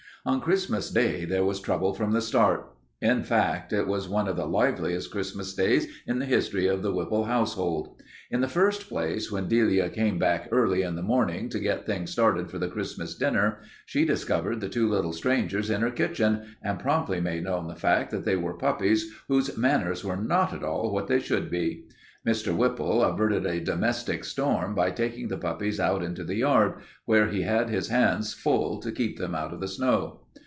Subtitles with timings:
[0.23, 2.75] On Christmas Day there was trouble from the start.
[3.01, 6.91] In fact, it was one of the liveliest Christmas Days in the history of the
[6.93, 7.99] Whipple household.
[8.29, 12.11] In the first place, when Delia came back early in the morning to get things
[12.11, 16.77] started for the Christmas dinner, she discovered the two little strangers in her kitchen, and
[16.77, 20.91] promptly made known the fact that they were puppies whose manners were not at all
[20.93, 21.85] what they should be.
[22.23, 22.55] Mr.
[22.55, 26.71] Whipple averted a domestic storm by taking the puppies out into the yard,
[27.05, 30.19] where he had his hands full to keep them out of the snow.